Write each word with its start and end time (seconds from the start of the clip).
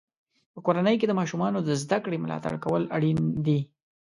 په 0.53 0.59
کورنۍ 0.65 0.95
کې 0.99 1.07
د 1.07 1.13
ماشومانو 1.19 1.59
د 1.63 1.69
زده 1.83 1.97
کړې 2.05 2.17
ملاتړ 2.23 2.53
کول 2.63 2.83
اړین 2.95 3.19
دی. 3.45 3.59